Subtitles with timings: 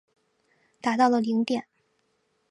[0.81, 1.67] 达到了顶点。